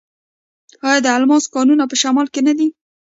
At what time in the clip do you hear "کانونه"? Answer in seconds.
1.53-1.83